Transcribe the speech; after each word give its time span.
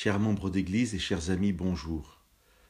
Chers 0.00 0.20
membres 0.20 0.48
d'Église 0.48 0.94
et 0.94 1.00
chers 1.00 1.30
amis, 1.30 1.52
bonjour. 1.52 2.20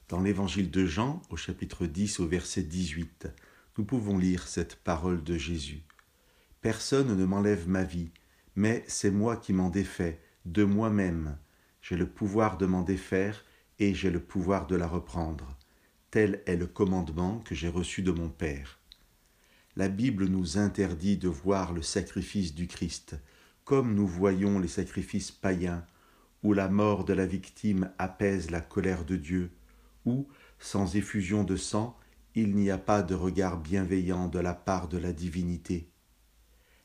Dans 0.09 0.23
l'Évangile 0.23 0.71
de 0.71 0.87
Jean, 0.87 1.21
au 1.29 1.37
chapitre 1.37 1.85
10, 1.85 2.21
au 2.21 2.27
verset 2.27 2.63
18, 2.63 3.29
nous 3.77 3.85
pouvons 3.85 4.17
lire 4.17 4.49
cette 4.49 4.77
parole 4.77 5.23
de 5.23 5.37
Jésus. 5.37 5.83
Personne 6.63 7.15
ne 7.15 7.25
m'enlève 7.27 7.69
ma 7.69 7.85
vie, 7.85 8.13
mais 8.57 8.83
c'est 8.87 9.11
moi 9.11 9.37
qui 9.37 9.53
m'en 9.53 9.69
défais, 9.69 10.23
de 10.47 10.65
moi-même. 10.65 11.37
J'ai 11.83 11.97
le 11.97 12.09
pouvoir 12.09 12.57
de 12.57 12.65
m'en 12.65 12.81
défaire 12.81 13.45
et 13.79 13.93
j'ai 13.93 14.09
le 14.09 14.21
pouvoir 14.21 14.67
de 14.67 14.77
la 14.77 14.87
reprendre. 14.87 15.59
Tel 16.11 16.43
est 16.47 16.57
le 16.57 16.67
commandement 16.67 17.41
que 17.41 17.55
j'ai 17.55 17.69
reçu 17.69 18.01
de 18.01 18.11
mon 18.11 18.31
Père. 18.31 18.81
La 19.77 19.91
Bible 19.91 20.29
nous 20.29 20.57
interdit 20.57 21.19
de 21.19 21.29
voir 21.29 21.75
le 21.75 21.83
sacrifice 21.83 22.55
du 22.55 22.67
Christ, 22.69 23.17
comme 23.67 23.95
nous 23.95 24.07
voyons 24.07 24.59
les 24.59 24.67
sacrifices 24.67 25.31
païens 25.31 25.85
où 26.43 26.53
la 26.53 26.69
mort 26.69 27.05
de 27.05 27.13
la 27.13 27.27
victime 27.27 27.91
apaise 27.99 28.51
la 28.51 28.61
colère 28.61 29.05
de 29.05 29.17
Dieu, 29.17 29.51
où, 30.05 30.29
sans 30.59 30.97
effusion 30.97 31.45
de 31.45 31.57
sang, 31.57 31.99
il 32.35 32.55
n'y 32.55 32.71
a 32.71 32.79
pas 32.79 33.03
de 33.03 33.15
regard 33.15 33.59
bienveillant 33.59 34.29
de 34.29 34.39
la 34.39 34.55
part 34.55 34.89
de 34.89 34.99
la 34.99 35.13
divinité. 35.13 35.91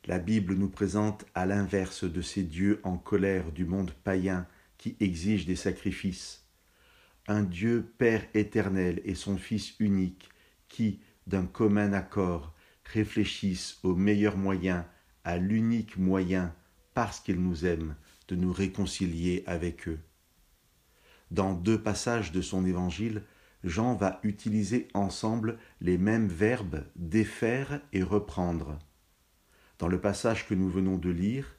La 0.05 0.19
Bible 0.19 0.55
nous 0.55 0.69
présente 0.69 1.25
à 1.33 1.45
l'inverse 1.45 2.03
de 2.03 2.21
ces 2.21 2.43
dieux 2.43 2.81
en 2.83 2.97
colère 2.97 3.51
du 3.51 3.65
monde 3.65 3.91
païen 4.03 4.47
qui 4.77 4.97
exigent 4.99 5.45
des 5.45 5.55
sacrifices. 5.55 6.45
Un 7.27 7.43
Dieu 7.43 7.93
Père 7.97 8.25
éternel 8.33 9.01
et 9.05 9.15
son 9.15 9.37
Fils 9.37 9.75
unique 9.79 10.29
qui, 10.67 10.99
d'un 11.25 11.45
commun 11.45 11.93
accord, 11.93 12.53
réfléchissent 12.83 13.79
au 13.83 13.95
meilleur 13.95 14.35
moyen, 14.35 14.85
à 15.23 15.37
l'unique 15.37 15.97
moyen, 15.97 16.53
parce 16.93 17.21
qu'ils 17.21 17.41
nous 17.41 17.65
aiment, 17.65 17.95
de 18.27 18.35
nous 18.35 18.53
réconcilier 18.53 19.43
avec 19.45 19.87
eux. 19.87 19.99
Dans 21.31 21.53
deux 21.53 21.81
passages 21.81 22.31
de 22.31 22.41
son 22.41 22.65
évangile, 22.65 23.23
Jean 23.63 23.95
va 23.95 24.19
utiliser 24.23 24.87
ensemble 24.93 25.57
les 25.81 25.97
mêmes 25.97 26.27
verbes 26.27 26.85
défaire 26.95 27.81
et 27.93 28.03
reprendre. 28.03 28.77
Dans 29.79 29.87
le 29.87 29.99
passage 29.99 30.47
que 30.47 30.53
nous 30.53 30.69
venons 30.69 30.97
de 30.97 31.09
lire, 31.09 31.57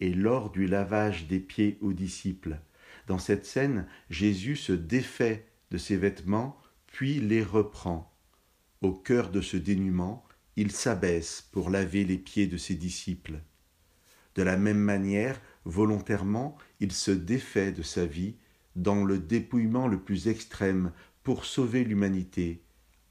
et 0.00 0.14
lors 0.14 0.50
du 0.50 0.66
lavage 0.66 1.26
des 1.26 1.40
pieds 1.40 1.78
aux 1.80 1.92
disciples, 1.92 2.58
dans 3.06 3.18
cette 3.18 3.46
scène, 3.46 3.86
Jésus 4.10 4.56
se 4.56 4.72
défait 4.72 5.46
de 5.70 5.78
ses 5.78 5.96
vêtements, 5.96 6.56
puis 6.86 7.20
les 7.20 7.42
reprend. 7.42 8.12
Au 8.80 8.92
cœur 8.92 9.30
de 9.30 9.40
ce 9.40 9.56
dénuement, 9.56 10.24
il 10.56 10.70
s'abaisse 10.70 11.48
pour 11.52 11.70
laver 11.70 12.04
les 12.04 12.18
pieds 12.18 12.46
de 12.46 12.56
ses 12.56 12.74
disciples. 12.74 13.40
De 14.34 14.42
la 14.42 14.56
même 14.56 14.78
manière, 14.78 15.40
volontairement, 15.64 16.56
il 16.80 16.92
se 16.92 17.10
défait 17.10 17.72
de 17.72 17.82
sa 17.82 18.06
vie 18.06 18.36
dans 18.76 19.04
le 19.04 19.18
dépouillement 19.18 19.86
le 19.86 20.00
plus 20.00 20.28
extrême 20.28 20.92
pour 21.22 21.44
sauver 21.44 21.84
l'humanité, 21.84 22.62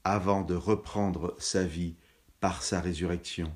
avant 0.04 0.42
de 0.42 0.54
reprendre 0.54 1.34
sa 1.38 1.64
vie 1.64 1.96
par 2.40 2.62
sa 2.62 2.80
résurrection. 2.80 3.52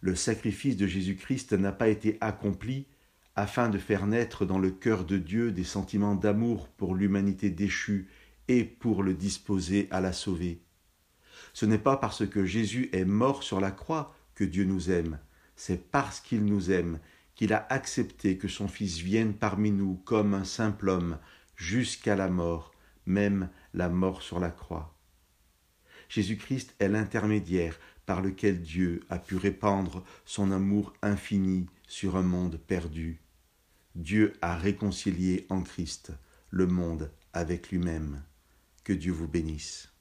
Le 0.00 0.14
sacrifice 0.14 0.76
de 0.76 0.86
Jésus-Christ 0.86 1.52
n'a 1.52 1.72
pas 1.72 1.88
été 1.88 2.18
accompli 2.20 2.86
afin 3.36 3.68
de 3.68 3.78
faire 3.78 4.06
naître 4.06 4.44
dans 4.44 4.58
le 4.58 4.70
cœur 4.70 5.04
de 5.04 5.18
Dieu 5.18 5.50
des 5.50 5.64
sentiments 5.64 6.14
d'amour 6.14 6.68
pour 6.68 6.94
l'humanité 6.94 7.50
déchue 7.50 8.08
et 8.48 8.64
pour 8.64 9.02
le 9.02 9.14
disposer 9.14 9.88
à 9.90 10.00
la 10.00 10.12
sauver. 10.12 10.62
Ce 11.52 11.66
n'est 11.66 11.78
pas 11.78 11.96
parce 11.96 12.26
que 12.26 12.44
Jésus 12.44 12.90
est 12.92 13.04
mort 13.04 13.42
sur 13.42 13.60
la 13.60 13.70
croix 13.70 14.14
que 14.34 14.44
Dieu 14.44 14.64
nous 14.64 14.90
aime, 14.90 15.18
c'est 15.56 15.90
parce 15.90 16.20
qu'il 16.20 16.44
nous 16.44 16.70
aime 16.70 16.98
qu'il 17.34 17.52
a 17.52 17.66
accepté 17.70 18.38
que 18.38 18.48
son 18.48 18.68
Fils 18.68 18.98
vienne 18.98 19.34
parmi 19.34 19.70
nous 19.70 19.94
comme 20.04 20.34
un 20.34 20.44
simple 20.44 20.88
homme 20.88 21.18
jusqu'à 21.56 22.16
la 22.16 22.28
mort, 22.28 22.72
même 23.06 23.48
la 23.72 23.88
mort 23.88 24.22
sur 24.22 24.40
la 24.40 24.50
croix. 24.50 24.96
Jésus-Christ 26.08 26.74
est 26.78 26.88
l'intermédiaire 26.88 27.78
par 28.06 28.20
lequel 28.20 28.60
Dieu 28.60 29.00
a 29.08 29.18
pu 29.18 29.36
répandre 29.36 30.04
son 30.24 30.52
amour 30.52 30.92
infini 31.02 31.66
sur 31.88 32.16
un 32.16 32.22
monde 32.22 32.58
perdu. 32.58 33.20
Dieu 33.94 34.32
a 34.42 34.56
réconcilié 34.56 35.46
en 35.48 35.62
Christ 35.62 36.12
le 36.50 36.66
monde 36.66 37.10
avec 37.32 37.70
lui-même. 37.70 38.22
Que 38.82 38.92
Dieu 38.92 39.12
vous 39.12 39.28
bénisse. 39.28 39.93